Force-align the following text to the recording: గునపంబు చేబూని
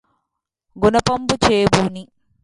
గునపంబు 0.75 1.35
చేబూని 1.45 2.03